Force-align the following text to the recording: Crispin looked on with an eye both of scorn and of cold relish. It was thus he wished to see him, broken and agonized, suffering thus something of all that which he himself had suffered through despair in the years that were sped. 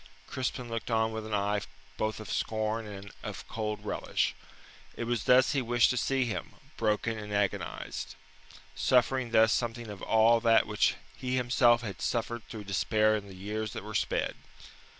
Crispin 0.25 0.67
looked 0.67 0.89
on 0.89 1.11
with 1.11 1.27
an 1.27 1.33
eye 1.35 1.61
both 1.95 2.19
of 2.19 2.31
scorn 2.33 2.87
and 2.87 3.11
of 3.21 3.47
cold 3.47 3.85
relish. 3.85 4.33
It 4.97 5.03
was 5.03 5.25
thus 5.25 5.51
he 5.51 5.61
wished 5.61 5.91
to 5.91 5.95
see 5.97 6.25
him, 6.25 6.55
broken 6.75 7.19
and 7.19 7.31
agonized, 7.31 8.15
suffering 8.73 9.29
thus 9.29 9.53
something 9.53 9.91
of 9.91 10.01
all 10.01 10.39
that 10.39 10.65
which 10.65 10.95
he 11.15 11.35
himself 11.35 11.83
had 11.83 12.01
suffered 12.01 12.41
through 12.49 12.63
despair 12.63 13.15
in 13.15 13.27
the 13.27 13.35
years 13.35 13.73
that 13.73 13.83
were 13.83 13.93
sped. 13.93 14.33